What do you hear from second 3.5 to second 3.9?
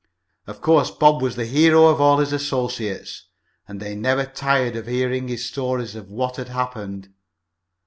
and